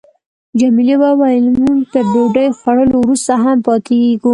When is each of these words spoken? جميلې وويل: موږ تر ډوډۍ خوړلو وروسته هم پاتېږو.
جميلې 0.59 0.95
وويل: 1.03 1.45
موږ 1.63 1.79
تر 1.93 2.03
ډوډۍ 2.13 2.47
خوړلو 2.57 2.97
وروسته 3.01 3.33
هم 3.43 3.57
پاتېږو. 3.67 4.29